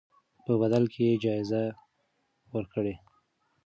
په 0.45 0.53
بدل 0.61 0.83
کې 0.93 1.01
یې 1.07 1.15
جایزه 1.23 1.61
ورکړئ. 2.55 2.95